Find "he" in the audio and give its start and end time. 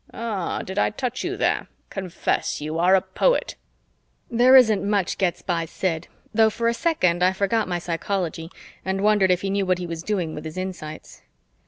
9.41-9.51, 9.77-9.85